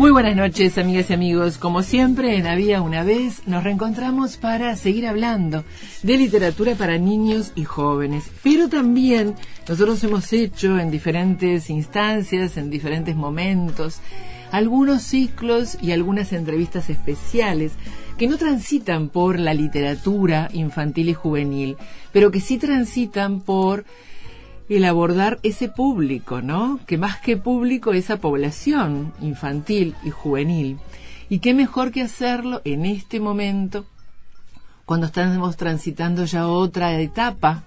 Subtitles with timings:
[0.00, 1.58] Muy buenas noches, amigas y amigos.
[1.58, 5.62] Como siempre, en Había una vez, nos reencontramos para seguir hablando
[6.02, 8.30] de literatura para niños y jóvenes.
[8.42, 9.34] Pero también
[9.68, 14.00] nosotros hemos hecho en diferentes instancias, en diferentes momentos,
[14.50, 17.72] algunos ciclos y algunas entrevistas especiales
[18.16, 21.76] que no transitan por la literatura infantil y juvenil,
[22.10, 23.84] pero que sí transitan por
[24.76, 26.78] el abordar ese público, ¿no?
[26.86, 30.78] Que más que público, esa población infantil y juvenil.
[31.28, 33.84] Y qué mejor que hacerlo en este momento,
[34.84, 37.64] cuando estamos transitando ya otra etapa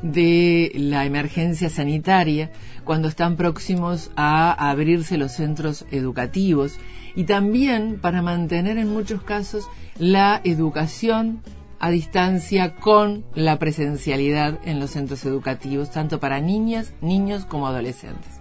[0.00, 2.50] de la emergencia sanitaria,
[2.84, 6.78] cuando están próximos a abrirse los centros educativos
[7.14, 9.68] y también para mantener en muchos casos
[9.98, 11.42] la educación
[11.78, 18.40] a distancia con la presencialidad en los centros educativos, tanto para niñas, niños como adolescentes.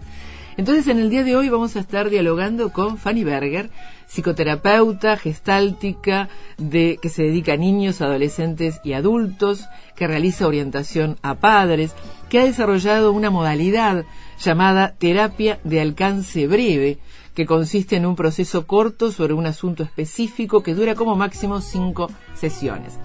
[0.58, 3.70] Entonces, en el día de hoy vamos a estar dialogando con Fanny Berger,
[4.08, 9.66] psicoterapeuta gestáltica de, que se dedica a niños, adolescentes y adultos,
[9.98, 11.94] que realiza orientación a padres,
[12.30, 14.05] que ha desarrollado una modalidad
[14.40, 16.99] llamada terapia de alcance breve,
[17.36, 22.10] que consiste en un proceso corto sobre un asunto específico que dura como máximo cinco
[22.34, 22.98] sesiones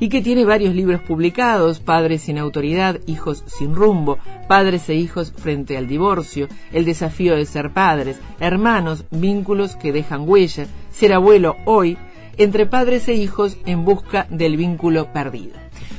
[0.00, 5.32] y que tiene varios libros publicados, Padres sin autoridad, Hijos sin rumbo, Padres e hijos
[5.32, 11.56] frente al divorcio, El desafío de ser padres, Hermanos, vínculos que dejan huella, Ser abuelo
[11.64, 11.96] hoy,
[12.36, 15.54] entre padres e hijos en busca del vínculo perdido.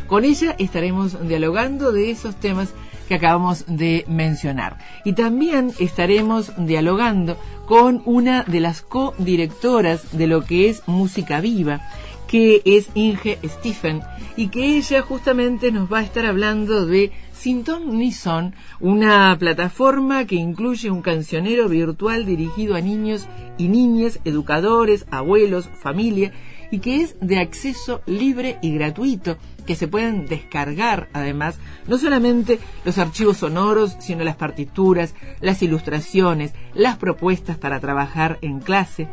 [0.08, 2.74] Con ella estaremos dialogando de esos temas
[3.08, 4.78] que acabamos de mencionar.
[5.06, 11.82] Y también estaremos dialogando con una de las co-directoras de lo que es Música Viva,
[12.28, 14.02] que es Inge Stephen,
[14.36, 20.26] y que ella justamente nos va a estar hablando de Sinton ni Son, una plataforma
[20.26, 26.32] que incluye un cancionero virtual dirigido a niños y niñas, educadores, abuelos, familia,
[26.72, 32.60] y que es de acceso libre y gratuito, que se pueden descargar además no solamente
[32.83, 39.08] los archivos sonoros, sino las partituras, las ilustraciones, las propuestas para trabajar en clase,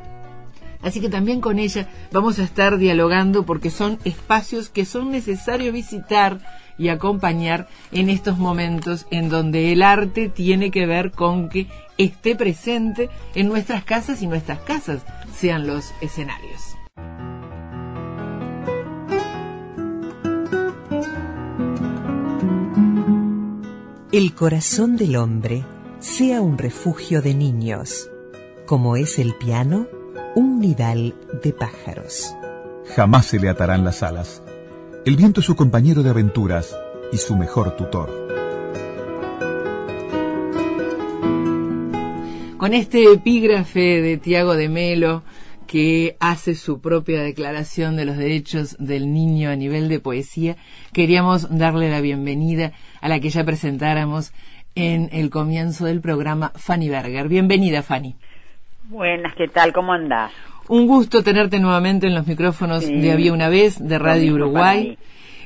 [0.85, 5.73] Así que también con ella vamos a estar dialogando porque son espacios que son necesarios
[5.73, 6.41] visitar
[6.77, 12.37] y acompañar en estos momentos en donde el arte tiene que ver con que esté
[12.37, 15.03] presente en nuestras casas y nuestras casas
[15.35, 16.77] sean los escenarios.
[24.15, 25.65] El corazón del hombre
[25.99, 28.09] sea un refugio de niños,
[28.65, 29.89] como es el piano
[30.37, 32.33] un nidal de pájaros.
[32.95, 34.41] Jamás se le atarán las alas.
[35.05, 36.77] El viento es su compañero de aventuras
[37.13, 38.09] y su mejor tutor.
[42.57, 45.25] Con este epígrafe de Tiago de Melo,
[45.67, 50.57] que hace su propia declaración de los derechos del niño a nivel de poesía,
[50.93, 52.73] queríamos darle la bienvenida
[53.05, 54.33] a la que ya presentáramos
[54.75, 57.29] en el comienzo del programa, Fanny Berger.
[57.29, 58.17] Bienvenida, Fanny.
[58.85, 59.75] Buenas, ¿qué tal?
[59.75, 60.33] ¿Cómo andás?
[60.69, 64.97] Un gusto tenerte nuevamente en los micrófonos de Había una vez, de Radio Uruguay.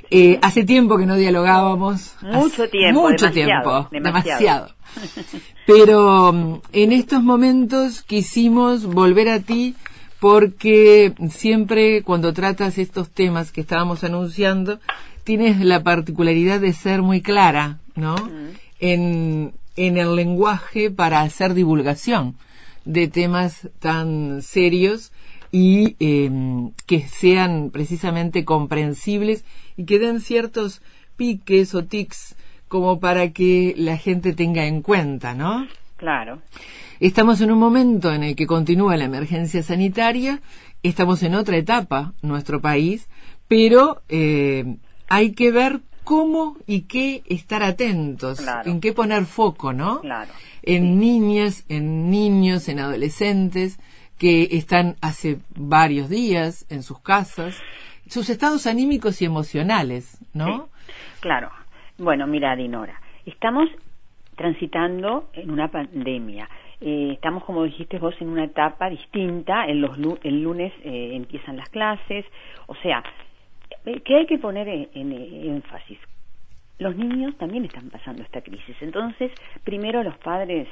[0.09, 2.15] Eh, hace tiempo que no dialogábamos.
[2.23, 3.01] Mucho tiempo.
[3.01, 3.89] Mucho tiempo.
[3.91, 4.69] Demasiado.
[5.67, 9.75] Pero mm, en estos momentos quisimos volver a ti
[10.21, 14.79] porque siempre cuando tratas estos temas que estábamos anunciando,
[15.29, 18.17] tienes la particularidad de ser muy clara, ¿no?
[18.81, 22.35] en, en el lenguaje para hacer divulgación
[22.87, 25.13] de temas tan serios
[25.53, 29.45] y em, que sean precisamente comprensibles
[29.77, 30.81] y que den ciertos
[31.19, 32.35] piques o tics
[32.67, 35.67] como para que la gente tenga en cuenta, ¿no?
[35.99, 36.41] Claro.
[37.01, 40.41] Estamos en un momento en el que continúa la emergencia sanitaria,
[40.83, 43.09] estamos en otra etapa, nuestro país,
[43.47, 44.79] pero eh,
[45.09, 50.01] hay que ver cómo y qué estar atentos, en qué poner foco, ¿no?
[50.01, 50.33] Claro
[50.69, 53.79] en niñas, en niños, en adolescentes
[54.19, 57.59] que están hace varios días en sus casas,
[58.07, 60.69] sus estados anímicos y emocionales, ¿no?
[61.21, 61.51] claro.
[61.97, 63.69] Bueno, mira, Dinora, estamos
[64.37, 66.49] transitando en una pandemia.
[66.81, 69.67] Eh, estamos, como dijiste vos, en una etapa distinta.
[69.67, 72.25] En los, el lunes eh, empiezan las clases.
[72.67, 73.03] O sea,
[73.91, 75.99] eh, ¿qué hay que poner en énfasis?
[76.79, 78.77] los niños también están pasando esta crisis.
[78.81, 79.33] Entonces,
[79.65, 80.69] primero los padres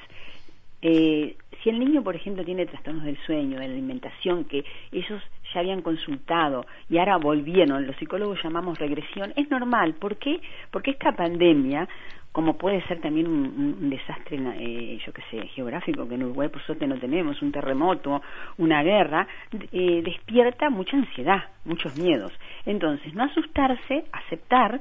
[0.83, 5.23] eh, si el niño, por ejemplo, tiene trastornos del sueño, de la alimentación, que ellos
[5.53, 9.95] ya habían consultado y ahora volvieron, los psicólogos llamamos regresión, es normal.
[9.95, 10.41] ¿Por qué?
[10.71, 11.89] Porque esta pandemia,
[12.31, 16.63] como puede ser también un, desastre, eh, yo qué sé, geográfico, que en Uruguay por
[16.63, 18.23] suerte no tenemos, un terremoto,
[18.59, 19.27] una guerra,
[19.73, 22.33] eh, despierta mucha ansiedad, muchos miedos.
[22.67, 24.81] Entonces, no asustarse, aceptar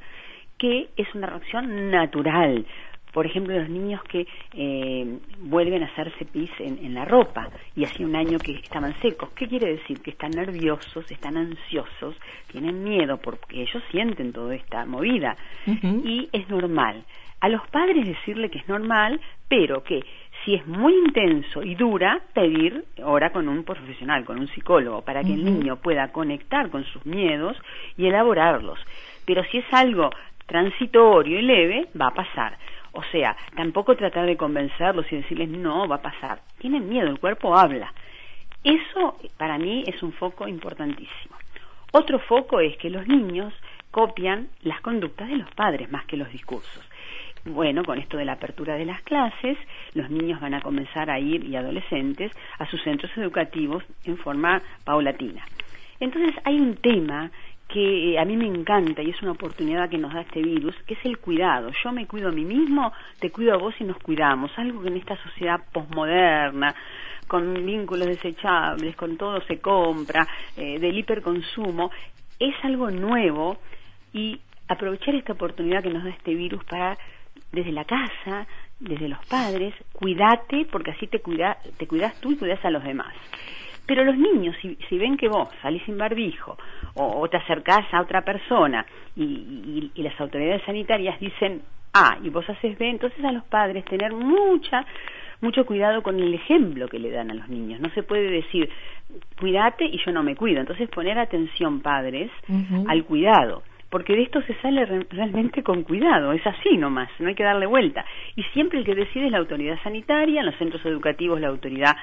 [0.58, 2.66] que es una reacción natural,
[3.16, 8.04] por ejemplo, los niños que eh, vuelven a hacerse pis en, la ropa y hace
[8.04, 9.30] un año que estaban secos.
[9.30, 10.02] ¿Qué quiere decir?
[10.02, 12.14] Que están nerviosos, están ansiosos,
[12.52, 17.06] tienen miedo porque ellos sienten toda esta movida y es normal.
[17.40, 20.04] A los padres decirle que es normal, pero que
[20.46, 25.24] si es muy intenso y dura, pedir ahora con un profesional, con un psicólogo, para
[25.24, 27.58] que el niño pueda conectar con sus miedos
[27.98, 28.80] y elaborarlos.
[29.26, 30.12] Pero si es algo
[30.46, 32.58] transitorio y leve, va a pasar.
[32.92, 36.40] O sea, tampoco tratar de convencerlos y decirles no, va a pasar.
[36.60, 37.92] Tienen miedo, el cuerpo habla.
[38.64, 41.36] Eso para mí es un foco importantísimo.
[41.92, 43.54] Otro foco es que los niños
[43.90, 46.84] copian las conductas de los padres más que los discursos.
[47.46, 49.56] Bueno, con esto de la apertura de las clases,
[49.94, 54.64] los niños van a comenzar a ir, y adolescentes, a sus centros educativos en forma
[54.84, 55.46] paulatina.
[56.00, 57.30] Entonces hay un tema
[57.68, 60.76] que eh, a mí me encanta y es una oportunidad que nos da este virus,
[60.88, 61.72] que es el cuidado.
[61.84, 64.52] Yo me cuido a mí mismo, te cuido a vos y nos cuidamos.
[64.58, 66.74] Algo que en esta sociedad posmoderna,
[67.28, 70.28] con vínculos desechables, con todo se compra,
[70.58, 71.92] eh, del hiperconsumo,
[72.40, 73.58] es algo nuevo
[74.14, 76.98] y aprovechar esta oportunidad que nos da este virus para,
[77.56, 78.46] desde la casa,
[78.80, 82.84] desde los padres, cuídate porque así te, cuida, te cuidas tú y cuidas a los
[82.84, 83.14] demás.
[83.88, 86.58] Pero los niños, si, ven que vos salís sin barbijo
[86.96, 88.86] o, te acercás a otra persona
[89.16, 91.62] y, las autoridades sanitarias dicen
[91.94, 94.86] A y vos haces B, entonces a los padres tener mucha
[95.42, 97.80] mucho cuidado con el ejemplo que le dan a los niños.
[97.80, 98.70] No se puede decir,
[99.40, 100.62] cuídate y yo no me cuido.
[100.62, 102.32] Entonces poner atención, padres,
[102.88, 103.62] al cuidado
[103.96, 107.66] porque de esto se sale realmente con cuidado, es así nomás, no hay que darle
[107.66, 108.04] vuelta.
[108.36, 111.96] Y siempre el que decide es la autoridad sanitaria, en los centros educativos la autoridad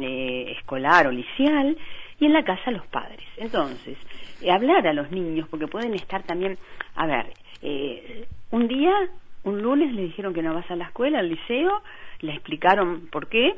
[0.00, 1.76] eh, escolar o liceal,
[2.20, 3.26] y en la casa los padres.
[3.36, 3.98] Entonces,
[4.42, 6.56] eh, hablar a los niños, porque pueden estar también,
[6.94, 7.26] a ver,
[7.62, 8.94] eh, un día,
[9.42, 11.82] un lunes le dijeron que no vas a la escuela, al liceo,
[12.20, 13.56] le explicaron por qué,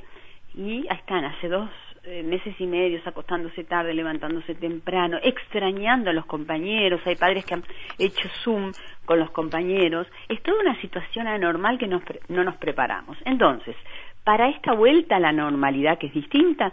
[0.55, 1.69] y ahí están, hace dos
[2.07, 7.55] eh, meses y medios acostándose tarde, levantándose temprano, extrañando a los compañeros, hay padres que
[7.55, 7.65] han
[7.99, 8.73] hecho Zoom
[9.05, 12.01] con los compañeros, es toda una situación anormal que no
[12.45, 13.19] nos preparamos.
[13.25, 13.77] Entonces,
[14.25, 16.73] para esta vuelta a la normalidad que es distinta,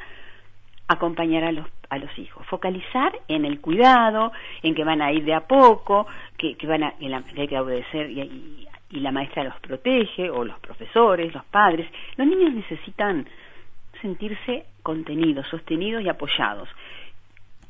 [0.87, 4.31] acompañar a los, a los hijos, focalizar en el cuidado,
[4.61, 6.07] en que van a ir de a poco,
[6.37, 11.33] que, van a, que hay que obedecer y la maestra los protege, o los profesores,
[11.33, 11.89] los padres.
[12.15, 13.27] Los niños necesitan
[14.03, 16.69] sentirse contenidos, sostenidos y apoyados.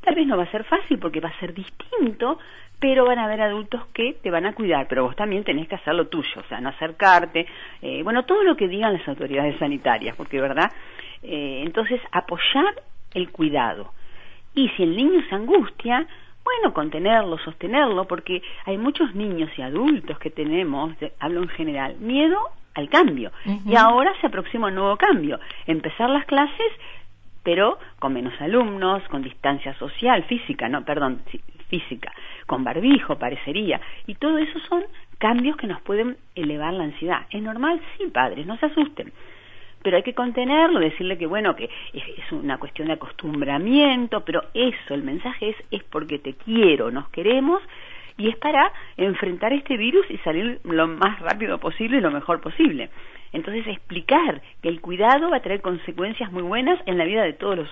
[0.01, 2.37] Tal vez no va a ser fácil porque va a ser distinto,
[2.79, 5.75] pero van a haber adultos que te van a cuidar, pero vos también tenés que
[5.75, 7.45] hacer lo tuyo, o sea, no acercarte,
[7.81, 10.69] eh, bueno, todo lo que digan las autoridades sanitarias, porque, ¿verdad?
[11.21, 12.73] Eh, entonces, apoyar
[13.13, 13.93] el cuidado.
[14.53, 16.05] Y si el niño se angustia,
[16.43, 22.37] bueno, contenerlo, sostenerlo, porque hay muchos niños y adultos que tenemos, hablo en general, miedo
[22.75, 23.31] al cambio.
[23.65, 25.39] Y ahora se aproxima un nuevo cambio.
[25.67, 26.71] Empezar las clases,
[27.43, 31.21] pero con menos alumnos, con distancia social, física, no, perdón,
[31.69, 32.11] física,
[32.47, 33.79] con barbijo, parecería.
[34.07, 34.83] Y todo eso son
[35.17, 37.25] cambios que nos pueden elevar la ansiedad.
[37.29, 37.81] ¿Es normal?
[37.97, 39.11] Sí, padres, no se asusten.
[39.81, 44.93] Pero hay que contenerlo, decirle que bueno, que es, una cuestión de acostumbramiento, pero eso,
[44.93, 47.61] el mensaje es, es porque te quiero, nos queremos
[48.17, 52.41] y es para enfrentar este virus y salir lo más rápido posible y lo mejor
[52.41, 52.89] posible.
[53.31, 57.33] Entonces explicar que el cuidado va a traer consecuencias muy buenas en la vida de
[57.33, 57.69] todos los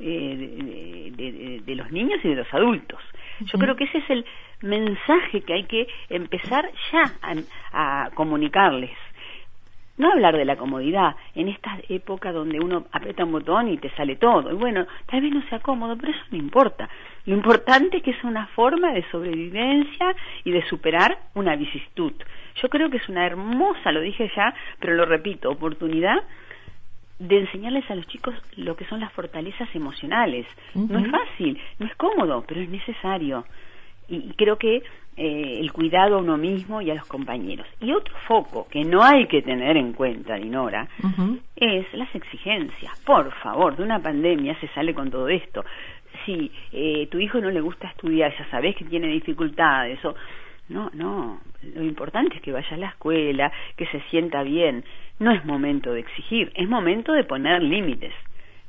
[0.00, 3.00] eh, de, los niños y de los adultos.
[3.40, 4.24] Yo creo que ese es el
[4.62, 7.04] mensaje que hay que empezar ya
[7.72, 8.90] a comunicarles
[9.98, 13.90] no hablar de la comodidad en esta época donde uno aprieta un botón y te
[13.90, 14.50] sale todo.
[14.50, 16.88] Y bueno, tal vez no sea cómodo, pero eso no importa.
[17.24, 20.14] Lo importante es que es una forma de sobrevivencia
[20.44, 22.12] y de superar una vicisitud.
[22.60, 26.22] Yo creo que es una hermosa, lo dije ya, pero lo repito, oportunidad
[27.18, 30.46] de enseñarles a los chicos lo que son las fortalezas emocionales.
[30.74, 33.44] No es fácil, no es cómodo, pero es necesario.
[34.08, 34.82] Y creo que
[35.14, 37.66] eh, el cuidado a uno mismo y a los compañeros.
[37.80, 40.88] Y otro foco que no hay que tener en cuenta, Dinora,
[41.54, 42.98] es las exigencias.
[43.04, 45.64] Por favor, de una pandemia se sale con todo esto.
[46.26, 50.14] Si eh, tu hijo no le gusta estudiar, ya sabes que tiene dificultades, o
[50.68, 51.40] no, no,
[51.74, 54.84] lo importante es que vaya a la escuela, que se sienta bien.
[55.18, 58.12] no es momento de exigir, es momento de poner límites.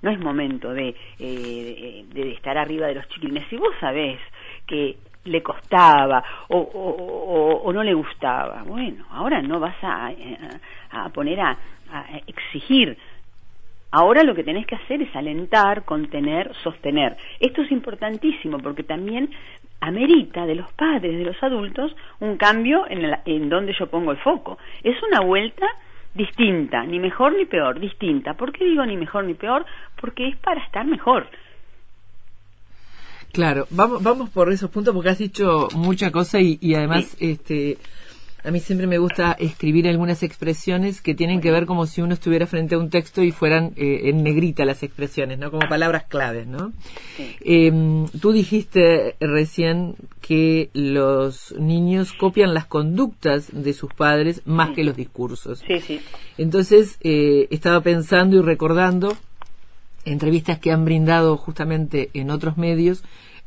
[0.01, 3.48] No es momento de, eh, de, estar arriba de los chiquilines.
[3.50, 4.19] Si vos sabés
[4.67, 10.12] que le costaba o, no le gustaba, bueno, ahora no vas a,
[10.91, 11.57] a, poner a
[12.27, 12.98] exigir
[13.95, 17.15] Ahora lo que tenés que hacer es alentar, contener, sostener.
[17.39, 19.29] Esto es importantísimo porque también
[19.81, 24.17] amerita de los padres, de los adultos, un cambio en, en donde yo pongo el
[24.17, 24.57] foco.
[24.83, 25.67] Es una vuelta
[26.15, 28.33] distinta, ni mejor ni peor, distinta.
[28.33, 29.63] ¿Por qué digo ni mejor ni peor?
[30.01, 31.27] Porque es para estar mejor.
[33.31, 37.77] Claro, vamos, vamos por esos puntos porque has dicho mucha cosa y, y además este
[38.43, 42.13] a mí siempre me gusta escribir algunas expresiones que tienen que ver como si uno
[42.13, 45.50] estuviera frente a un texto y fueran eh, en negrita las expresiones, ¿no?
[45.50, 46.73] Como palabras claves, ¿no?
[47.41, 54.83] Em, tú dijiste recién que los niños copian las conductas de sus padres más que
[54.83, 55.63] los discursos.
[55.65, 56.01] Sí, sí.
[56.38, 59.15] Entonces, eh, estaba pensando y recordando
[60.05, 63.03] entrevistas que han brindado justamente en otros medios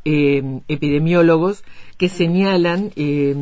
[0.08, 1.64] eh, epidemiólogos
[1.98, 3.34] que señalan, eh,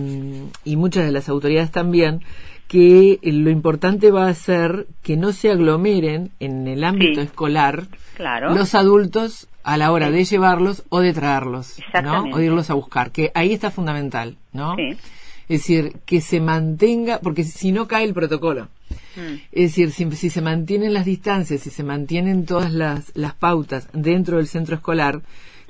[0.65, 2.23] y muchas de las autoridades también,
[2.69, 7.87] que lo importante va a ser que no se aglomeren en el ámbito escolar
[8.19, 12.25] los adultos a la hora de llevarlos o de traerlos, ¿no?
[12.33, 14.75] O irlos a buscar, que ahí está fundamental, ¿no?
[14.79, 18.69] Es decir, que se mantenga, porque si no cae el protocolo.
[19.17, 19.35] Mm.
[19.53, 23.89] Es decir, si, si, se mantienen las distancias, si se mantienen todas las, las pautas
[23.93, 25.21] dentro del centro escolar,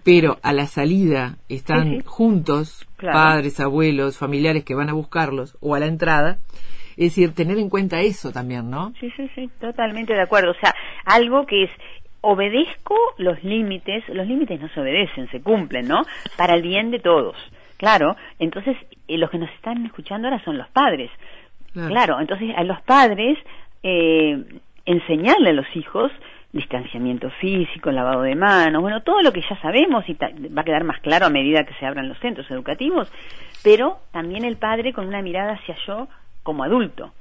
[0.05, 5.81] pero a la salida están juntos padres, abuelos, familiares que van a buscarlos o a
[5.81, 6.39] la entrada.
[6.97, 8.93] Es decir, tener en cuenta eso también, ¿no?
[9.01, 10.53] Sí, sí, sí, totalmente de acuerdo.
[10.53, 11.71] O sea, algo que es
[12.21, 16.03] obedezco los límites, los límites no se obedecen, se cumplen, ¿no?
[16.37, 17.37] Para el bien de todos.
[17.77, 18.77] Claro, entonces
[19.09, 21.11] eh, los que nos están escuchando ahora son los padres.
[21.73, 23.37] Claro, entonces a los padres
[23.83, 24.45] eh,
[24.87, 26.13] enseñarle a los hijos
[26.55, 30.85] distanciamiento físico, lavado de manos, bueno, todo lo que ya sabemos y va a quedar
[30.85, 33.11] más claro a medida que se abran los centros educativos,
[33.63, 36.07] pero también el padre con una mirada hacia yo
[36.45, 37.13] como adulto.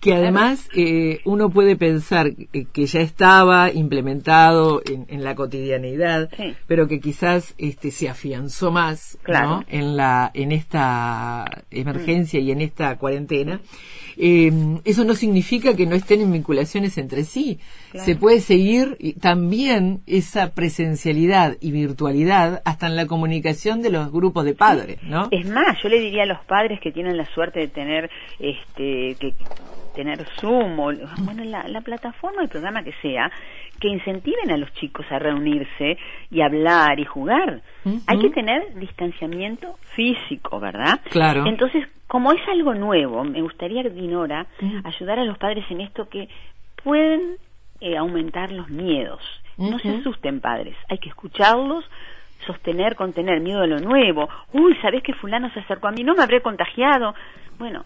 [0.00, 6.30] Que además eh, uno puede pensar que ya estaba implementado en, la cotidianidad,
[6.66, 9.18] pero que quizás este, se afianzó más
[9.68, 13.60] en, la, en esta emergencia y en esta cuarentena.
[14.16, 14.50] Eh,
[14.84, 17.58] eso no significa que no estén en vinculaciones entre sí.
[17.94, 24.44] Se puede seguir también esa presencialidad y virtualidad hasta en la comunicación de los grupos
[24.44, 25.28] de padres, ¿no?
[25.30, 28.79] Es más, yo le diría a los padres que tienen la suerte de tener este
[29.18, 29.34] que
[29.94, 33.30] tener Zoom o bueno la, la plataforma, el programa que sea,
[33.80, 35.98] que incentiven a los chicos a reunirse
[36.30, 37.62] y hablar y jugar.
[38.06, 41.00] Hay que tener distanciamiento físico, ¿verdad?
[41.10, 41.46] Claro.
[41.46, 44.46] Entonces, como es algo nuevo, me gustaría, Dinora,
[44.84, 46.28] ayudar a los padres en esto que
[46.84, 47.36] pueden
[47.80, 49.22] eh, aumentar los miedos.
[49.56, 50.74] No se asusten, padres.
[50.88, 51.84] Hay que escucharlos,
[52.46, 54.28] sostener, contener miedo a lo nuevo.
[54.52, 56.02] Uy, ¿sabés que fulano se acercó a mí?
[56.02, 57.14] No me habré contagiado.
[57.58, 57.84] Bueno,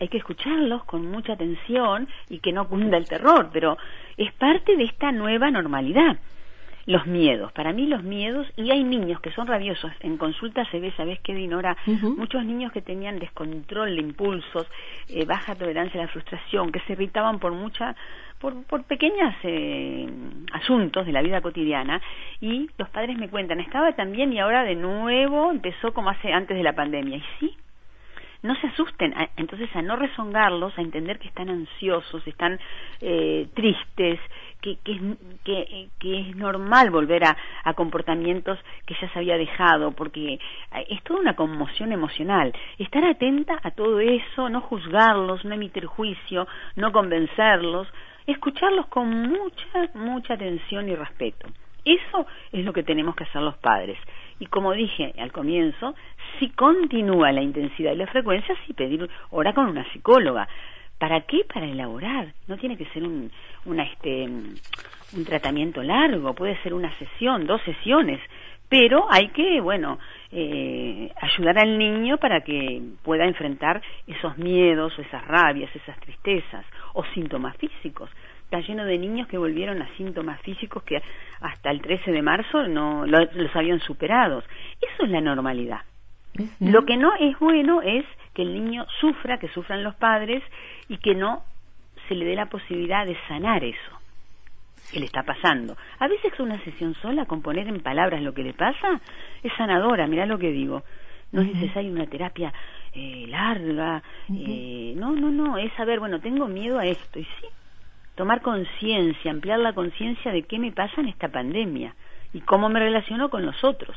[0.00, 3.76] hay que escucharlos con mucha atención y que no cunda el terror, pero
[4.16, 6.18] es parte de esta nueva normalidad.
[6.86, 10.78] Los miedos, para mí los miedos, y hay niños que son rabiosos, en consulta se
[10.78, 11.76] ve, ¿sabes qué, Dinora?
[12.16, 14.68] Muchos niños que tenían descontrol de impulsos,
[15.08, 17.96] eh, baja tolerancia a la frustración, que se irritaban por mucha,
[18.38, 20.08] por, por pequeños eh,
[20.52, 22.00] asuntos de la vida cotidiana,
[22.40, 26.56] y los padres me cuentan, estaba también y ahora de nuevo empezó como hace antes
[26.56, 27.56] de la pandemia, y sí,
[28.42, 32.58] no se asusten, entonces a no rezongarlos, a entender que están ansiosos, están
[33.00, 34.20] eh, tristes,
[34.60, 39.92] que, que, que, que, es normal volver a, a, comportamientos que ya se había dejado,
[39.92, 40.40] porque eh,
[40.88, 42.52] es toda una conmoción emocional.
[42.78, 47.86] Estar atenta a todo eso, no juzgarlos, no emitir juicio, no convencerlos,
[48.26, 51.48] escucharlos con mucha, mucha atención y respeto.
[51.84, 53.96] Eso es lo que tenemos que hacer los padres.
[54.40, 55.94] Y como dije al comienzo,
[56.38, 60.48] si continúa la intensidad y la frecuencia, sí pedir hora con una psicóloga.
[60.98, 61.44] ¿Para qué?
[61.52, 62.32] Para elaborar.
[62.46, 63.30] No tiene que ser un,
[63.66, 68.20] una, este, un tratamiento largo, puede ser una sesión, dos sesiones,
[68.68, 69.98] pero hay que, bueno,
[70.32, 76.64] eh, ayudar al niño para que pueda enfrentar esos miedos, esas rabias, esas tristezas
[76.94, 78.10] o síntomas físicos
[78.46, 81.02] está lleno de niños que volvieron a síntomas físicos que
[81.40, 84.42] hasta el 13 de marzo no los habían superado.
[84.80, 85.80] Eso es la normalidad.
[86.60, 90.42] Lo que no es bueno es que el niño sufra, que sufran los padres
[90.88, 91.42] y que no
[92.08, 93.96] se le dé la posibilidad de sanar eso
[94.92, 95.76] que le está pasando.
[95.98, 99.00] A veces una sesión sola con poner en palabras lo que le pasa
[99.42, 100.82] es sanadora, mirá lo que digo.
[101.32, 102.52] No es necesaria una terapia
[102.94, 104.02] eh, larga.
[104.32, 107.18] eh, no, no, no, es saber, bueno, tengo miedo a esto.
[107.18, 107.46] Y sí,
[108.14, 111.94] tomar conciencia, ampliar la conciencia de qué me pasa en esta pandemia
[112.32, 113.96] y cómo me relaciono con los otros.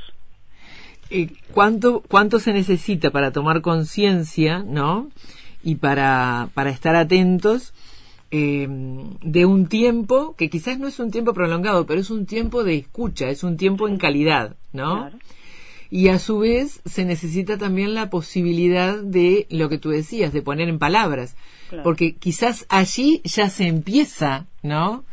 [1.09, 5.09] Eh, ¿cuánto, ¿Cuánto se necesita para tomar conciencia, no?
[5.63, 7.73] Y para, para estar atentos
[8.31, 8.67] eh,
[9.21, 12.77] de un tiempo que quizás no es un tiempo prolongado, pero es un tiempo de
[12.77, 14.97] escucha, es un tiempo en calidad, ¿no?
[14.97, 15.17] Claro.
[15.91, 20.43] Y a su vez se necesita también la posibilidad de lo que tú decías, de
[20.43, 21.35] poner en palabras.
[21.69, 21.83] Claro.
[21.83, 25.03] Porque quizás allí ya se empieza, ¿no?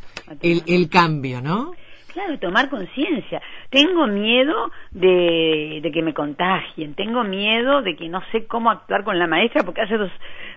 [0.43, 1.73] El, el cambio, ¿no?
[2.17, 3.43] Claro, tomar conciencia.
[3.69, 9.05] Tengo miedo de, de que me contagien, tengo miedo de que no sé cómo actuar
[9.05, 10.11] con la maestra porque hace dos,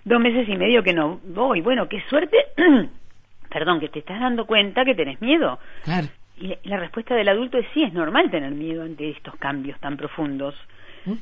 [0.06, 1.60] dos meses y medio que no voy.
[1.60, 2.38] Bueno, qué suerte,
[3.50, 5.60] perdón, que te estás dando cuenta que tenés miedo.
[5.84, 6.08] Claro.
[6.40, 9.98] Y la- respuesta del adulto es sí, es normal tener miedo ante estos cambios tan
[9.98, 10.56] profundos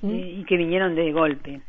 [0.04, 1.62] eh, y que vinieron de golpe.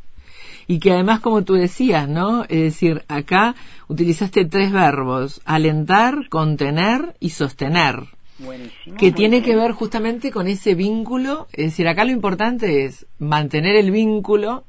[0.67, 2.43] Y que además, como tú decías, ¿no?
[2.43, 3.55] Es decir, acá
[3.89, 7.95] utilizaste tres verbos, alentar, contener y sostener,
[8.39, 8.97] Buenísimo.
[8.97, 11.49] que tiene que ver justamente con ese vínculo.
[11.53, 14.65] Es decir, acá lo importante es mantener el vínculo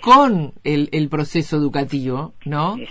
[0.00, 2.76] con el, el proceso educativo, ¿no?
[2.76, 2.90] Eso.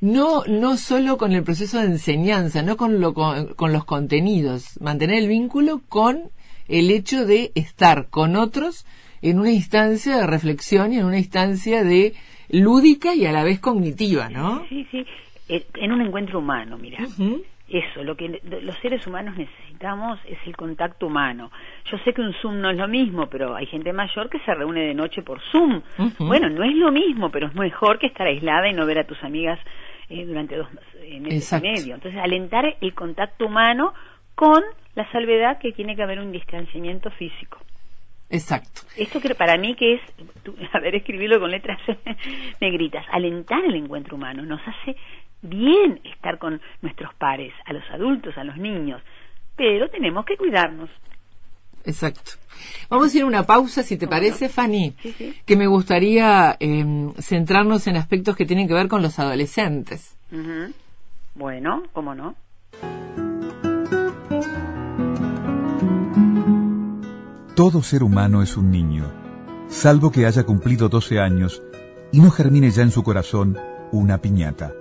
[0.00, 4.80] No, no solo con el proceso de enseñanza, no con, lo, con, con los contenidos,
[4.80, 6.30] mantener el vínculo con
[6.68, 8.84] el hecho de estar con otros
[9.20, 12.14] en una instancia de reflexión y en una instancia de
[12.48, 14.66] lúdica y a la vez cognitiva, ¿no?
[14.68, 15.04] Sí, sí,
[15.48, 17.04] eh, en un encuentro humano, mira.
[17.04, 17.42] Ujú.
[17.68, 21.50] Eso, lo que los seres humanos necesitamos es el contacto humano.
[21.90, 24.54] Yo sé que un Zoom no es lo mismo, pero hay gente mayor que se
[24.54, 25.80] reúne de noche por Zoom.
[26.18, 29.04] Bueno, no es lo mismo, pero es mejor que estar aislada y no ver a
[29.06, 29.58] tus amigas
[30.10, 30.68] eh, durante dos
[31.02, 31.66] eh, meses Exacto.
[31.66, 31.94] y medio.
[31.94, 33.94] Entonces, alentar el contacto humano
[34.34, 34.62] con
[34.94, 37.58] la salvedad que tiene que haber un distanciamiento físico.
[38.28, 38.82] Exacto.
[38.96, 40.00] Esto que para mí que es,
[40.42, 41.78] tú- a ver, escribirlo con letras
[42.60, 44.96] negritas, alentar el encuentro humano, nos hace
[45.42, 49.02] bien estar con nuestros pares, a los adultos, a los niños,
[49.56, 50.88] pero tenemos que cuidarnos.
[51.84, 52.32] Exacto.
[52.88, 55.34] Vamos a ir a una pausa, si te parece, Fanny, Sí, sí.
[55.44, 56.84] que me gustaría eh,
[57.18, 60.16] centrarnos en aspectos que tienen que ver con los adolescentes.
[61.34, 62.36] Bueno, ¿cómo no?
[67.54, 69.04] Todo ser humano es un niño,
[69.68, 71.62] salvo que haya cumplido 12 años
[72.10, 73.58] y no germine ya en su corazón
[73.92, 74.72] una piñata.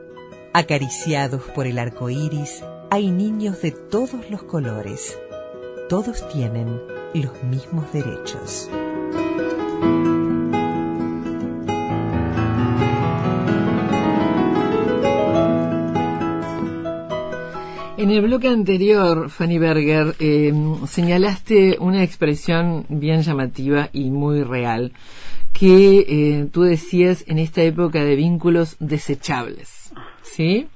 [0.54, 5.18] Acariciados por el arco iris, hay niños de todos los colores.
[5.88, 6.78] Todos tienen
[7.14, 8.70] los mismos derechos.
[17.98, 20.52] En el bloque anterior, Fanny Berger, eh,
[20.86, 24.92] señalaste una expresión bien llamativa y muy real,
[25.54, 29.81] que eh, tú decías en esta época de vínculos desechables.
[30.36, 30.68] ¿Sí?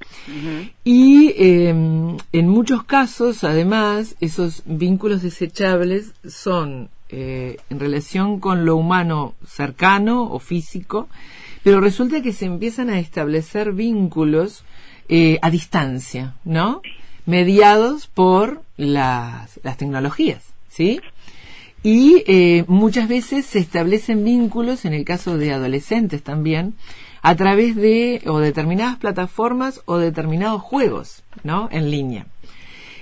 [0.84, 8.76] Y eh, en muchos casos, además, esos vínculos desechables son eh, en relación con lo
[8.76, 11.08] humano cercano o físico,
[11.64, 14.64] pero resulta que se empiezan a establecer vínculos
[15.08, 16.82] eh, a distancia, ¿no?
[17.26, 21.00] Mediados por las, las tecnologías, ¿sí?
[21.84, 26.74] Y eh, muchas veces se establecen vínculos, en el caso de adolescentes también,
[27.28, 31.68] a través de o determinadas plataformas o determinados juegos, ¿no?
[31.72, 32.28] En línea.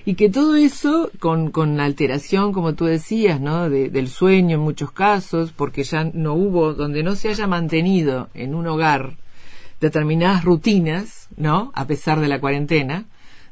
[0.05, 3.69] Y que todo eso, con, con alteración, como tú decías, ¿no?
[3.69, 8.29] De- del sueño en muchos casos, porque ya no hubo, donde no se haya mantenido
[8.33, 9.17] en un hogar
[9.81, 11.71] determinadas rutinas, ¿no?
[11.75, 13.05] A pesar de la cuarentena,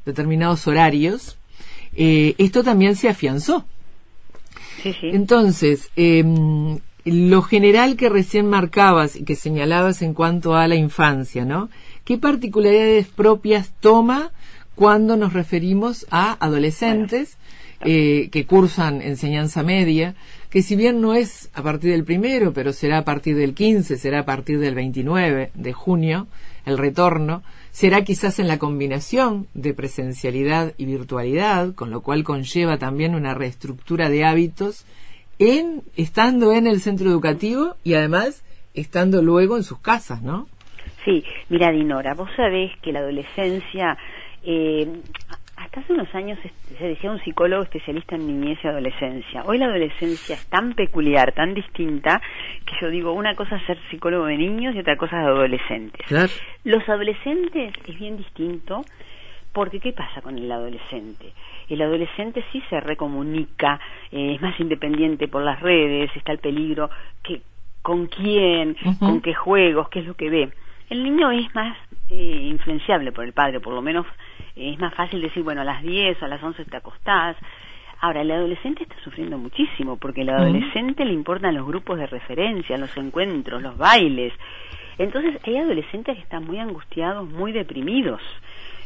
[0.06, 1.36] determinados horarios,
[1.94, 3.66] eh, esto también se afianzó.
[4.82, 5.10] Sí, sí.
[5.12, 11.44] Entonces, em, lo general que recién marcabas y que señalabas en cuanto a la infancia,
[11.44, 11.68] ¿no?
[12.04, 14.30] ¿Qué particularidades propias toma
[14.74, 17.36] cuando nos referimos a adolescentes
[17.80, 20.14] eh, que cursan enseñanza media?
[20.48, 23.96] Que si bien no es a partir del primero, pero será a partir del 15,
[23.96, 26.28] será a partir del 29 de junio,
[26.66, 32.78] el retorno, será quizás en la combinación de presencialidad y virtualidad, con lo cual conlleva
[32.78, 34.84] también una reestructura de hábitos
[35.42, 40.46] en estando en el centro educativo y además estando luego en sus casas, ¿no?
[41.04, 43.96] Sí, mira Dinora, vos sabés que la adolescencia,
[44.44, 44.86] eh,
[45.56, 46.38] hasta hace unos años
[46.78, 49.42] se decía un psicólogo especialista en niñez y adolescencia.
[49.44, 52.20] Hoy la adolescencia es tan peculiar, tan distinta,
[52.64, 56.06] que yo digo, una cosa es ser psicólogo de niños y otra cosa de adolescentes.
[56.06, 56.32] Claro.
[56.64, 58.82] Los adolescentes es bien distinto
[59.52, 61.32] porque ¿qué pasa con el adolescente?
[61.68, 66.90] El adolescente sí se recomunica, eh, es más independiente por las redes, está el peligro
[67.22, 67.42] que
[67.82, 70.52] con quién, con qué juegos, qué es lo que ve.
[70.88, 71.76] El niño es más
[72.10, 74.06] eh, influenciable por el padre, por lo menos
[74.54, 77.36] es más fácil decir, bueno, a las 10 o a las 11 te acostás.
[78.00, 82.76] Ahora, el adolescente está sufriendo muchísimo porque al adolescente le importan los grupos de referencia,
[82.76, 84.32] los encuentros, los bailes.
[84.98, 88.20] Entonces, hay adolescentes que están muy angustiados, muy deprimidos.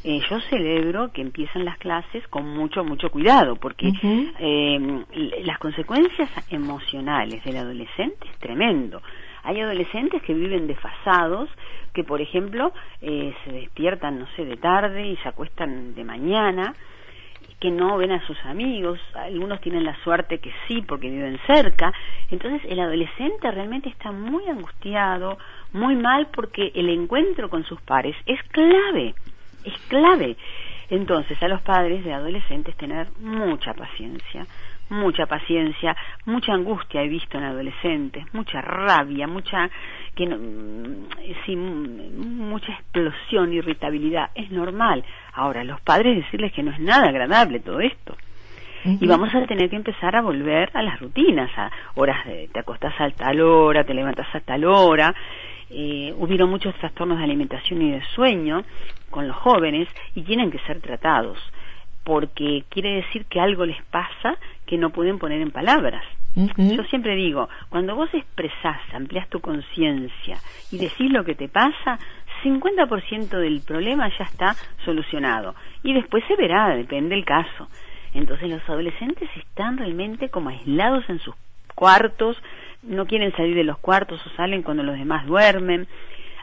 [0.08, 3.90] Eh, yo celebro que empiezan las clases con mucho, mucho cuidado, porque
[4.38, 5.04] eh,
[5.42, 9.02] las consecuencias emocionales del adolescente es tremendo.
[9.42, 11.50] Hay adolescentes que viven desfasados,
[11.92, 16.72] que por ejemplo eh, se despiertan, no sé, de tarde y se acuestan de mañana,
[17.58, 21.92] que no ven a sus amigos, algunos tienen la suerte que sí porque viven cerca,
[22.30, 25.36] entonces el adolescente realmente está muy angustiado,
[25.72, 29.16] muy mal porque el encuentro con sus pares es clave,
[29.66, 30.36] es clave.
[30.88, 34.46] Entonces a los padres de adolescentes tener mucha paciencia,
[34.88, 39.68] mucha paciencia, mucha angustia he visto en adolescentes, mucha rabia, mucha
[40.14, 41.08] que mm,
[41.44, 45.04] sí, mucha explosión, irritabilidad, es normal.
[45.34, 48.16] Ahora, los padres decirles que no es nada agradable todo esto.
[48.84, 52.60] Y vamos a tener que empezar a volver a las rutinas, a horas de te
[52.60, 55.12] acostás a tal hora, te levantas a tal hora.
[55.68, 58.62] Eh, hubieron muchos trastornos de alimentación y de sueño
[59.10, 61.38] con los jóvenes y tienen que ser tratados
[62.06, 66.04] porque quiere decir que algo les pasa que no pueden poner en palabras.
[66.36, 70.38] Yo siempre digo, cuando vos expresás, amplias tu conciencia
[70.70, 71.98] y decís lo que te pasa,
[72.44, 75.56] 50% del problema ya está solucionado.
[75.82, 77.68] Y después se verá, depende del caso.
[78.14, 81.34] Entonces los adolescentes están realmente como aislados en sus
[81.74, 82.40] cuartos,
[82.82, 85.88] no quieren salir de los cuartos o salen cuando los demás duermen.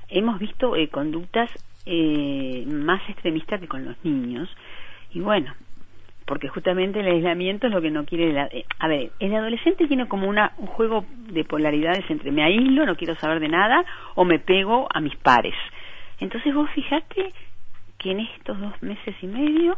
[0.09, 1.49] Hemos visto eh, conductas
[1.85, 4.49] eh, más extremistas que con los niños
[5.13, 5.53] y bueno,
[6.25, 8.47] porque justamente el aislamiento es lo que no quiere.
[8.51, 12.85] Eh, a ver, el adolescente tiene como una, un juego de polaridades entre me aíslo,
[12.85, 15.55] no quiero saber de nada, o me pego a mis pares.
[16.19, 17.33] Entonces vos fijate
[17.97, 19.77] que en estos dos meses y medio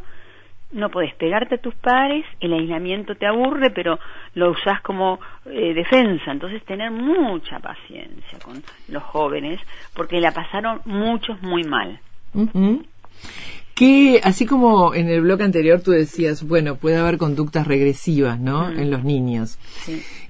[0.76, 3.98] no podés pegarte a tus pares, el aislamiento te aburre, pero
[4.34, 6.30] lo usás como eh, defensa.
[6.30, 9.60] Entonces tener mucha paciencia con los jóvenes,
[9.94, 11.98] porque la pasaron muchos muy mal
[13.76, 18.70] que así como en el blog anterior tú decías, bueno, puede haber conductas regresivas, ¿no?
[18.70, 19.58] En los niños.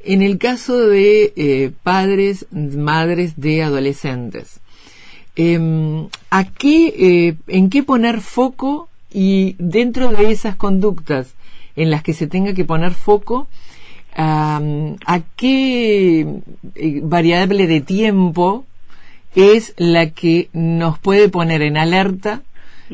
[0.03, 4.59] En el caso de eh, padres, madres de adolescentes,
[5.37, 11.35] em, ¿a qué, eh, en qué poner foco y dentro de esas conductas
[11.75, 13.49] en las que se tenga que poner foco,
[14.15, 16.21] a qué
[16.75, 18.67] eh, variable de tiempo
[19.35, 22.43] es la que nos puede poner en alerta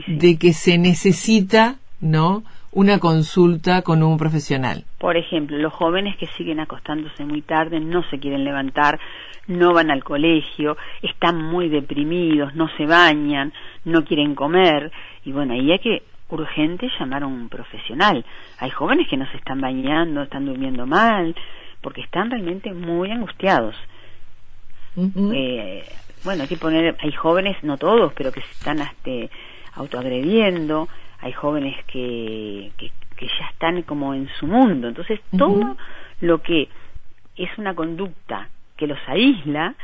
[0.07, 2.45] de que se necesita, ¿no?
[2.71, 4.85] Una consulta con un profesional.
[4.99, 9.01] Por ejemplo, los jóvenes que siguen acostándose muy tarde, no se quieren levantar,
[9.49, 13.53] no van al colegio, están muy deprimidos, no se bañan,
[13.85, 14.93] no quieren comer,
[15.25, 18.25] y bueno, ahí hay que urgente llamar a un profesional.
[18.59, 21.35] Hay jóvenes que no se están bañando, están durmiendo mal,
[21.81, 23.77] porque están realmente muy angustiados.
[24.97, 25.85] eh,
[26.25, 29.11] bueno, hay que poner, hay jóvenes, no todos, pero que están hasta
[29.75, 30.88] autoagrediendo,
[31.21, 32.90] hay jóvenes que, que,
[33.21, 34.88] ya están como en su mundo.
[34.88, 35.77] Entonces, todo
[36.21, 36.68] lo que
[37.37, 39.75] es una conducta que los aísla,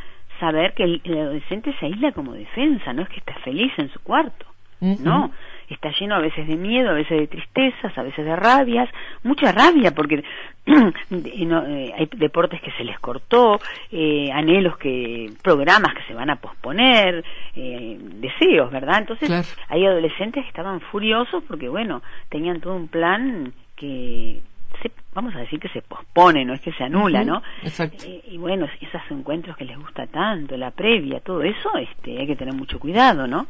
[0.40, 4.00] saber que el, adolescente se aísla como defensa, no es que está feliz en su
[4.00, 4.46] cuarto,
[4.80, 5.30] no,
[5.74, 8.88] está lleno a veces de miedo, a veces de tristezas, a veces de rabias,
[9.22, 10.24] mucha rabia porque
[10.66, 16.36] eh, hay deportes que se les cortó, eh, anhelos que, programas que se van a
[16.36, 18.98] posponer, eh, deseos, ¿verdad?
[18.98, 24.40] Entonces hay adolescentes que estaban furiosos porque, bueno, tenían todo un plan que
[24.82, 27.42] se, vamos a decir que se pospone, no es que se anula, ¿no?
[27.62, 28.04] Exacto.
[28.06, 32.36] y bueno, esos encuentros que les gusta tanto, la previa, todo eso, este, hay que
[32.36, 33.46] tener mucho cuidado, ¿no?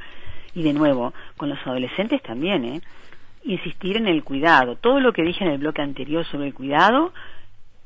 [0.55, 2.81] Y de nuevo, con los adolescentes también, ¿eh?
[3.45, 4.77] Insistir en el cuidado.
[4.77, 7.13] Todo lo que dije en el bloque anterior sobre el cuidado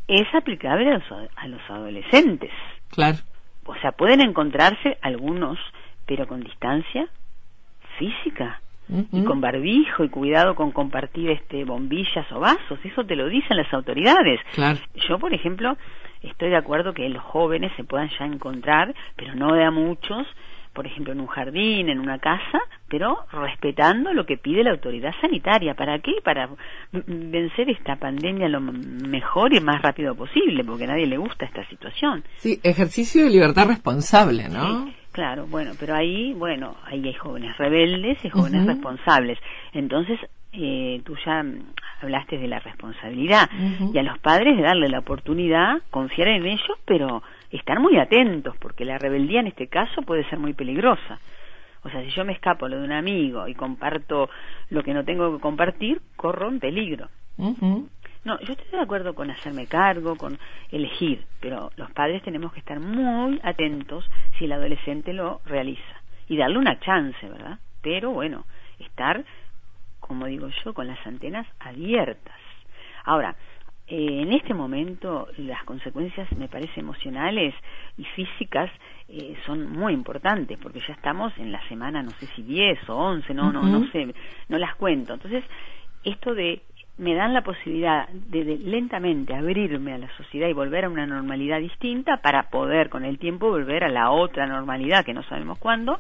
[0.09, 2.51] es aplicable a los, a los adolescentes.
[2.91, 3.19] Claro.
[3.65, 5.59] O sea, pueden encontrarse algunos,
[6.07, 7.09] pero con distancia
[7.99, 8.61] física
[9.11, 13.57] y con barbijo y cuidado con compartir este bombillas o vasos, eso te lo dicen
[13.57, 14.41] las autoridades.
[14.53, 14.79] Claro.
[15.09, 15.77] Yo, por ejemplo,
[16.23, 20.27] estoy de acuerdo que los jóvenes se puedan ya encontrar, pero no de a muchos,
[20.73, 25.13] por ejemplo, en un jardín, en una casa, pero respetando lo que pide la autoridad
[25.21, 25.75] sanitaria.
[25.75, 26.13] ¿Para qué?
[26.25, 26.49] Para
[26.93, 31.67] vencer esta pandemia lo mejor y más rápido posible, porque a nadie le gusta esta
[31.69, 32.25] situación.
[32.37, 34.91] Sí, ejercicio de libertad responsable, ¿no?
[35.13, 39.39] claro, bueno, pero ahí, bueno, ahí hay jóvenes rebeldes y jóvenes responsables.
[39.75, 40.19] Entonces,
[40.55, 41.45] eh, tú ya
[42.03, 43.49] hablaste de la responsabilidad
[43.93, 47.23] y a los padres de darle la oportunidad, confiar en ellos, pero
[47.59, 51.21] estar muy atentos, porque la rebeldía en este caso puede ser muy peligrosa.
[51.85, 54.31] O sea, si yo me escapo lo de un amigo y comparto
[54.71, 57.09] lo que no tengo que compartir, corro en peligro.
[58.25, 60.39] No, yo estoy de acuerdo con hacerme cargo, con
[60.71, 66.37] elegir, pero los padres tenemos que estar muy atentos si el adolescente lo realiza y
[66.37, 67.59] darle una chance, ¿verdad?
[67.83, 68.45] Pero bueno,
[68.79, 69.25] estar,
[69.99, 72.37] como digo yo, con las antenas abiertas.
[73.05, 73.35] Ahora,
[73.89, 77.55] eh, en este momento las consecuencias, me parece, emocionales
[77.99, 78.71] y físicas
[79.09, 82.97] eh, son muy importantes, porque ya estamos en la semana, no sé si 10 o
[82.97, 84.15] 11, no, no, no sé,
[84.49, 85.15] no las cuento.
[85.15, 85.45] Entonces,
[86.05, 86.63] esto de
[86.99, 91.59] me dan la posibilidad de, lentamente abrirme a la sociedad y volver a una normalidad
[91.59, 95.99] distinta para poder con el tiempo volver a la otra normalidad que no sabemos cuándo.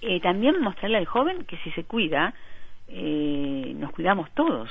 [0.00, 2.32] Eh, también mostrarle al joven que si se cuida,
[2.88, 4.70] eh, nos cuidamos todos.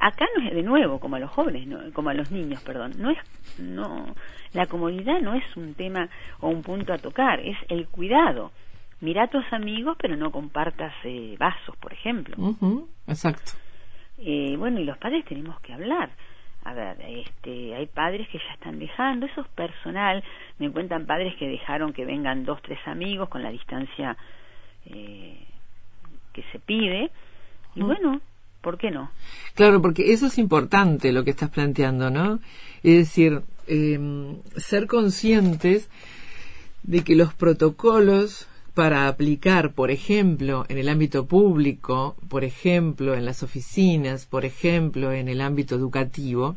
[0.00, 2.94] Acá no es de nuevo como a los jóvenes, como a los niños, perdón.
[2.98, 3.18] No es,
[3.58, 4.14] no,
[4.52, 6.08] la comodidad no es un tema
[6.40, 8.50] o un punto a tocar, es el cuidado
[9.00, 12.36] mira a tus amigos, pero no compartas eh, vasos, por ejemplo.
[13.06, 13.52] Exacto.
[14.18, 16.10] Eh, bueno, y los padres tenemos que hablar.
[16.62, 20.22] A ver, este, hay padres que ya están dejando, eso es personal.
[20.58, 24.16] Me cuentan padres que dejaron que vengan dos, tres amigos con la distancia
[24.84, 25.42] eh,
[26.34, 27.10] que se pide.
[27.74, 28.20] Y bueno,
[28.60, 29.10] ¿por qué no?
[29.54, 32.40] Claro, porque eso es importante lo que estás planteando, ¿no?
[32.82, 35.88] Es decir, em, ser conscientes
[36.82, 43.24] de que los protocolos para aplicar, por ejemplo, en el ámbito público, por ejemplo, en
[43.24, 46.54] las oficinas, por ejemplo, en el ámbito educativo,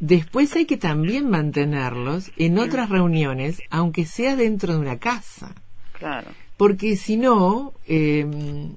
[0.00, 5.54] después hay que también mantenerlos en otras reuniones, aunque sea dentro de una casa.
[5.92, 6.28] Claro.
[6.56, 8.74] Porque si no, em,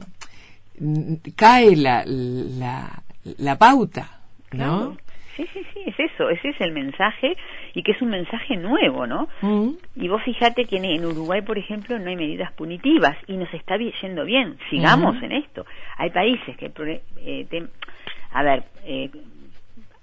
[1.35, 3.03] cae la, la,
[3.37, 4.19] la pauta,
[4.51, 4.97] ¿no?
[5.35, 7.35] Sí, sí, sí, es eso, ese es el mensaje
[7.73, 9.27] y que es un mensaje nuevo, ¿no?
[9.41, 9.69] Mm.
[9.95, 13.77] Y vos fijate que en, Uruguay, por ejemplo, no hay medidas punitivas y nos está
[13.77, 15.65] yendo bien, sigamos en esto.
[15.97, 16.71] Hay países que,
[17.17, 17.67] eh,
[18.31, 19.09] a ver, eh,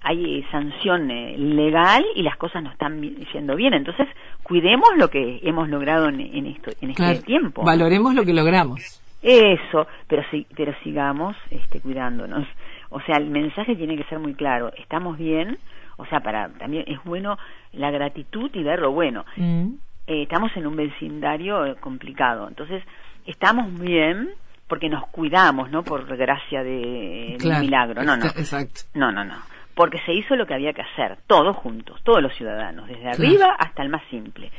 [0.01, 1.07] hay eh, sanción
[1.55, 4.07] legal y las cosas no están yendo bien, entonces
[4.43, 7.63] cuidemos lo que hemos logrado en, esto, en este tiempo.
[7.63, 9.00] Valoremos lo que logramos.
[9.21, 12.47] Eso, pero, sí, pero sigamos este, cuidándonos.
[12.89, 14.71] O sea, el mensaje tiene que ser muy claro.
[14.77, 15.59] Estamos bien,
[15.97, 17.37] o sea, para también es bueno
[17.73, 19.25] la gratitud y ver lo bueno.
[19.37, 19.73] Mm.
[20.07, 22.83] Eh, estamos en un vecindario eh, complicado, entonces
[23.27, 24.31] estamos bien
[24.67, 28.81] porque nos cuidamos, no por gracia de, milagro, no, no, exacto.
[28.93, 29.35] no, no, no,
[29.75, 33.55] porque se hizo lo que había que hacer, todos juntos, todos los ciudadanos, desde arriba
[33.59, 34.49] hasta el más simple.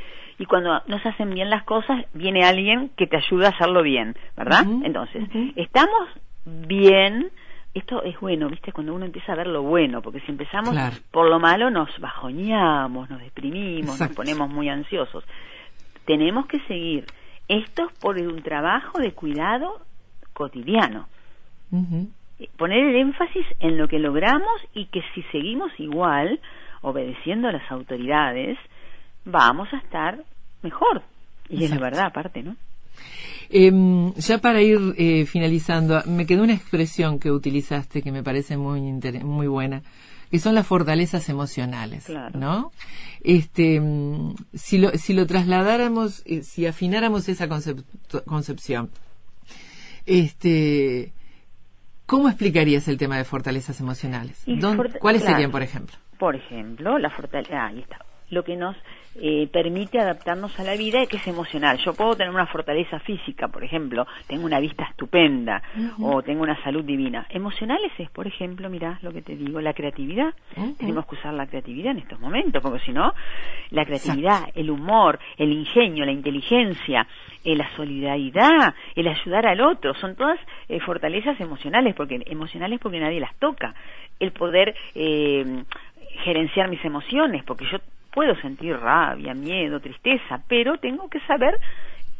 [0.42, 4.16] Y cuando nos hacen bien las cosas, viene alguien que te ayuda a hacerlo bien,
[4.36, 4.64] ¿verdad?
[4.82, 5.22] Entonces,
[5.54, 6.08] estamos
[6.44, 7.30] bien,
[7.74, 8.72] esto es bueno, ¿viste?
[8.72, 10.74] Cuando uno empieza a ver lo bueno, porque si empezamos
[11.12, 15.22] por lo malo nos bajoñamos, nos deprimimos, nos ponemos muy ansiosos.
[16.06, 17.06] Tenemos que seguir.
[17.46, 19.82] Esto es por un trabajo de cuidado
[20.32, 21.06] cotidiano.
[22.40, 26.40] Eh, poner el énfasis en lo que logramos y que si seguimos igual,
[26.80, 28.58] obedeciendo a las autoridades,
[29.24, 30.24] vamos a estar
[30.62, 31.02] mejor.
[31.48, 32.56] Y es la verdad aparte, ¿no?
[33.50, 38.56] Em, ya para ir eh, finalizando, me quedó una expresión que utilizaste que me parece
[38.56, 39.82] muy muy buena,
[40.30, 42.72] que son las fortalezas emocionales, ¿no?
[43.22, 47.46] Este, em, si lo, si lo trasladáramos, eh, si afináramos esa
[48.24, 48.88] concepción,
[50.06, 51.12] este,
[52.06, 54.46] ¿cómo explicarías el tema de fortalezas emocionales?
[54.98, 55.94] ¿Cuáles serían, por ejemplo?
[56.18, 57.98] Por ejemplo, la fortaleza, ahí está,
[58.30, 58.76] lo que nos
[59.14, 61.76] eh, permite adaptarnos a la vida y que es emocional.
[61.84, 65.62] Yo puedo tener una fortaleza física, por ejemplo, tengo una vista estupenda
[66.00, 67.26] o tengo una salud divina.
[67.28, 70.32] Emocionales es, por ejemplo, mirá lo que te digo, la creatividad.
[70.78, 73.12] Tenemos que usar la creatividad en estos momentos, porque si no,
[73.70, 77.06] la creatividad, el humor, el ingenio, la inteligencia,
[77.44, 80.38] eh, la solidaridad, el ayudar al otro, son todas
[80.70, 83.74] eh, fortalezas emocionales, porque emocionales porque nadie las toca.
[84.18, 84.74] El poder
[86.24, 87.78] gerenciar mis emociones, porque yo
[88.12, 91.58] puedo sentir rabia, miedo, tristeza, pero tengo que saber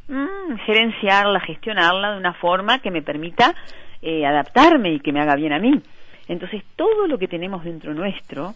[0.09, 3.55] mm, gerenciarla, gestionarla de una forma que me permita
[4.00, 5.81] eh, adaptarme y que me haga bien a mí.
[6.28, 8.55] Entonces, todo lo que tenemos dentro nuestro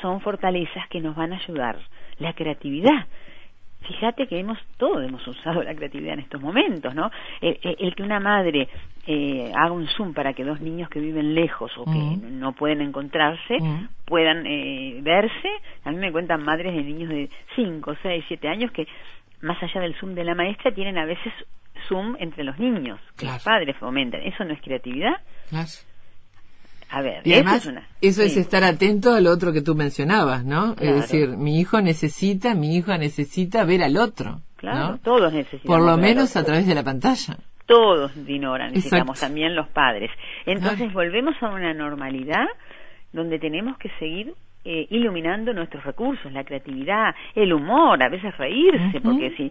[0.00, 1.78] son fortalezas que nos van a ayudar.
[2.18, 3.06] La creatividad,
[3.86, 7.10] fíjate que hemos todos hemos usado la creatividad en estos momentos, ¿no?
[7.40, 8.68] El, que una madre
[9.06, 12.38] eh, haga un zoom para que dos niños que viven lejos o que mm.
[12.38, 13.88] no pueden encontrarse mm.
[14.04, 15.48] puedan eh, verse.
[15.84, 18.86] A mí me cuentan madres de niños de 5, 6, 7 años que
[19.40, 21.32] más allá del zoom de la maestra tienen a veces
[21.88, 24.20] zoom entre los niños que los padres fomentan.
[24.22, 25.14] ¿Eso no es creatividad?
[26.90, 29.74] A ver, Y eso además, es una- eso es estar atento al otro que tú
[29.74, 30.74] mencionabas, ¿no?
[30.76, 30.96] Claro.
[30.96, 34.98] Es decir, mi hijo necesita, mi hija necesita ver al otro, Claro, ¿no?
[34.98, 35.64] todos necesitamos.
[35.78, 37.38] Por lo menos a través de la pantalla.
[37.66, 39.26] Todos, Dinora, necesitamos, Exacto.
[39.26, 40.10] también los padres.
[40.46, 40.92] Entonces Claro.
[40.92, 42.46] volvemos a una normalidad
[43.12, 49.00] donde tenemos que seguir eh, iluminando nuestros recursos, la creatividad, el humor, a veces reírse,
[49.00, 49.50] porque si...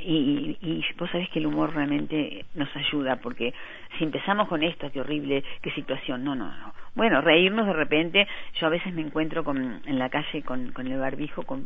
[0.00, 3.52] Y, y vos sabés que el humor realmente nos ayuda, porque
[3.98, 6.72] si empezamos con esto, qué horrible, qué situación, no, no, no.
[6.98, 10.88] Bueno, reírnos de repente, yo a veces me encuentro con, en la calle con, con
[10.88, 11.64] el barbijo, con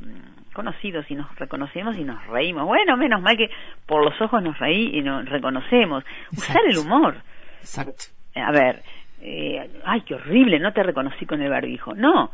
[0.52, 2.66] conocidos y nos reconocemos y nos reímos.
[2.66, 3.48] Bueno, menos mal que
[3.86, 6.04] por los ojos nos reí y nos reconocemos.
[6.36, 7.14] Usar el humor.
[7.60, 8.04] Exacto.
[8.34, 8.82] A ver,
[9.22, 11.94] eh, ay, qué horrible, no te reconocí con el barbijo.
[11.94, 12.30] No,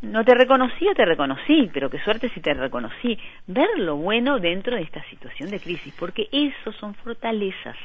[0.00, 3.18] no te reconocí o te reconocí, pero qué suerte si te reconocí.
[3.46, 7.76] Ver lo bueno dentro de esta situación de crisis, porque eso son fortalezas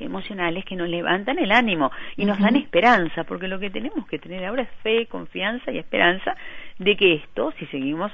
[0.00, 4.18] emocionales que nos levantan el ánimo y nos dan esperanza, porque lo que tenemos que
[4.18, 6.36] tener ahora es fe, confianza y esperanza
[6.78, 8.12] de que esto, si seguimos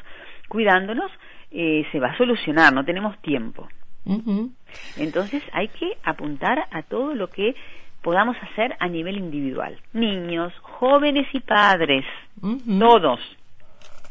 [0.48, 1.10] cuidándonos,
[1.50, 3.68] eh, se va a solucionar, no tenemos tiempo.
[4.96, 7.56] Entonces hay que apuntar a todo lo que
[8.02, 9.80] podamos hacer a nivel individual.
[9.92, 12.04] Niños, jóvenes y padres,
[12.78, 13.20] todos.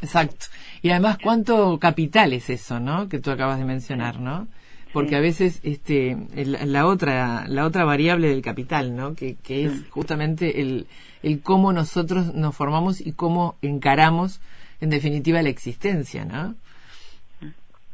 [0.01, 0.47] Exacto.
[0.81, 3.07] Y además, ¿cuánto capital es eso, no?
[3.07, 4.47] Que tú acabas de mencionar, ¿no?
[4.95, 9.13] Porque a veces, este, el- la otra, la otra variable del capital, ¿no?
[9.13, 10.88] Que, que es justamente el,
[11.21, 14.41] el cómo nosotros nos formamos y cómo encaramos,
[14.81, 16.55] en definitiva, la existencia, ¿no?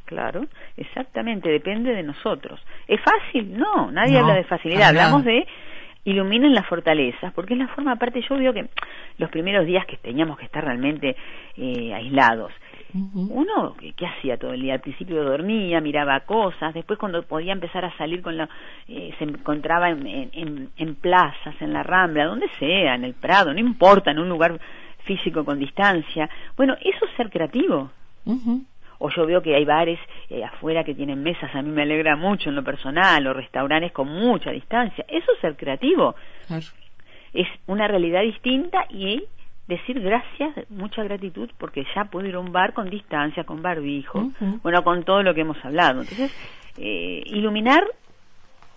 [0.05, 2.59] Claro, exactamente, depende de nosotros.
[2.87, 3.57] ¿Es fácil?
[3.57, 4.89] No, nadie No, habla de facilidad.
[4.89, 5.45] Hablamos de
[6.03, 8.67] iluminen las fortalezas, porque es la forma, aparte yo veo que
[9.17, 11.15] los primeros días que teníamos que estar realmente
[11.57, 12.51] eh, aislados,
[12.93, 17.53] Uno ¿qué, qué hacía todo el día al principio dormía miraba cosas después cuando podía
[17.53, 18.49] empezar a salir con la
[18.87, 23.53] eh, se encontraba en, en- en- plazas en la rambla donde sea en el prado
[23.53, 24.59] no importa en un lugar
[25.03, 26.29] físico con distancia.
[26.57, 27.89] Bueno eso es ser creativo.
[29.03, 29.99] O yo veo que hay bares
[30.29, 33.91] eh, afuera que tienen mesas, a mí me alegra mucho en lo personal, o restaurantes
[33.93, 35.03] con mucha distancia.
[35.07, 36.13] Eso es ser creativo,
[37.33, 39.23] es una realidad distinta y
[39.67, 44.19] decir gracias, mucha gratitud, porque ya puedo ir a un bar con distancia, con barbijo,
[44.19, 44.59] Ujú.
[44.63, 46.01] bueno, con todo lo que hemos hablado.
[46.01, 46.31] Entonces,
[46.77, 47.83] eh, iluminar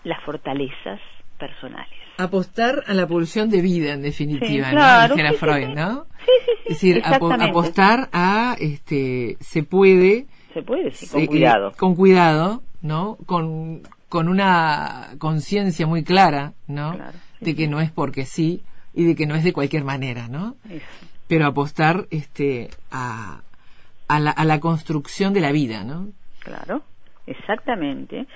[0.04, 1.00] las fortalezas
[1.38, 1.88] personales.
[2.18, 5.14] Apostar a la pulsión de vida, en definitiva, Sí, claro, ¿no?
[5.16, 5.74] Dijera sí, Freud, sí.
[5.74, 6.04] ¿no?
[6.04, 6.52] Sí, sí, sí.
[6.64, 7.50] Es decir, exactamente.
[7.50, 11.68] apostar a, este, se puede, Se puede, sí, con Sí, cuidado.
[11.70, 13.16] eh, con cuidado, ¿no?
[13.26, 16.92] Con, con una conciencia muy clara, ¿no?
[16.92, 18.62] Claro, de que no es porque sí
[18.94, 20.56] y de que no es de cualquier manera, ¿no?
[20.70, 20.86] Eso.
[21.28, 23.40] Pero apostar este, a,
[24.08, 26.08] a, la, a la construcción de la vida, ¿no?
[26.40, 26.82] Claro,
[27.26, 28.26] exactamente.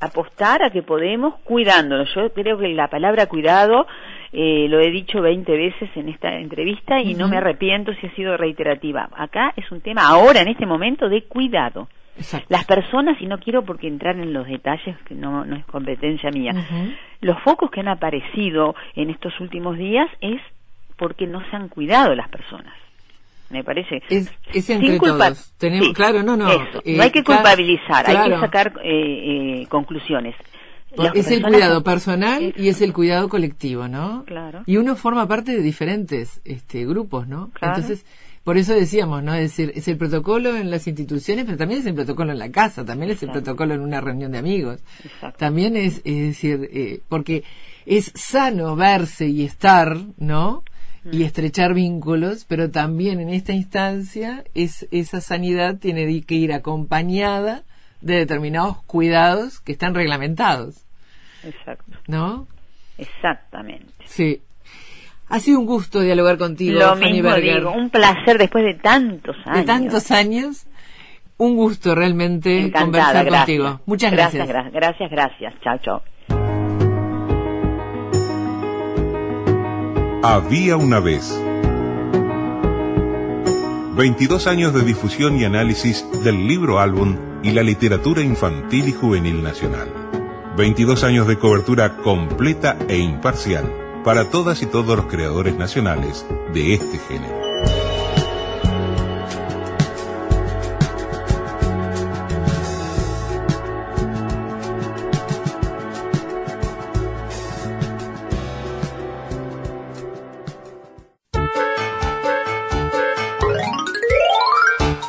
[0.00, 2.12] Apostar a que podemos cuidándonos.
[2.14, 3.86] Yo creo que la palabra cuidado
[4.32, 8.14] eh, lo he dicho 20 veces en esta entrevista y no me arrepiento si ha
[8.14, 9.08] sido reiterativa.
[9.16, 11.88] Acá es un tema ahora, en este momento, de cuidado.
[12.16, 12.46] Exacto.
[12.50, 16.30] Las personas, y no quiero porque entrar en los detalles, que no, no es competencia
[16.30, 16.52] mía,
[17.20, 20.40] los focos que han aparecido en estos últimos días es
[20.96, 22.72] porque no se han cuidado las personas.
[23.50, 24.02] Me parece.
[24.08, 25.52] Es, es Sin entre culpa- todos.
[25.58, 26.50] Tenemos, sí, claro, no, no.
[26.50, 26.82] eso.
[26.84, 30.34] eh, no hay que culpabilizar, hay que sacar eh, eh, conclusiones.
[30.96, 34.24] Las Es el cuidado personal y es el cuidado colectivo, ¿no?
[34.24, 34.62] Claro.
[34.66, 37.50] Y uno forma parte de diferentes este, grupos, ¿no?
[37.52, 37.74] Claro.
[37.76, 38.06] Entonces,
[38.46, 39.34] por eso decíamos, ¿no?
[39.34, 42.52] Es decir, es el protocolo en las instituciones, pero también es el protocolo en la
[42.52, 43.42] casa, también es el Exacto.
[43.44, 44.78] protocolo en una reunión de amigos.
[45.04, 45.36] Exacto.
[45.36, 47.42] También es, es decir, eh, porque
[47.86, 50.62] es sano verse y estar, ¿no?
[51.10, 51.22] Y Mm.
[51.22, 57.64] estrechar vínculos, pero también en esta instancia es, esa sanidad tiene que ir acompañada
[58.00, 60.84] de determinados cuidados que están reglamentados,
[61.42, 61.98] Exacto.
[62.06, 62.46] ¿no?
[62.96, 63.92] Exactamente.
[64.06, 64.40] Sí.
[65.28, 67.56] Ha sido un gusto dialogar contigo, Lo Fanny mismo Berger.
[67.58, 69.56] digo, un placer después de tantos años.
[69.58, 70.66] de tantos años,
[71.36, 73.40] un gusto realmente Encantada, conversar gracias.
[73.40, 73.80] contigo.
[73.86, 74.46] Muchas gracias.
[74.48, 75.54] Gracias, gra- gracias, gracias.
[75.62, 76.02] Chao, chao.
[80.22, 81.40] Había una vez.
[83.96, 89.42] 22 años de difusión y análisis del libro álbum y la literatura infantil y juvenil
[89.42, 89.88] nacional.
[90.56, 93.64] 22 años de cobertura completa e imparcial
[94.06, 97.40] para todas y todos los creadores nacionales de este género.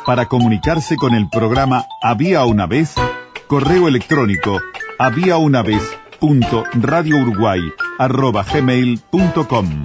[0.04, 2.96] Para comunicarse con el programa Había una vez,
[3.46, 4.60] correo electrónico
[4.98, 5.82] había una vez
[6.18, 7.60] punto radio uruguay
[7.98, 9.82] arroba gmail punto com.